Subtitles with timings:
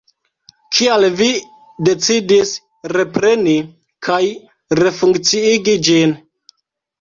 [0.75, 1.27] Kial vi
[1.89, 2.53] decidis
[2.97, 3.53] repreni
[4.09, 4.19] kaj
[4.81, 6.17] refunkciigi ĝin?